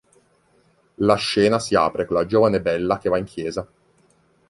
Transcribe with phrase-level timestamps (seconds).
[0.97, 3.67] La scena si apre con la giovane Bella che va in chiesa.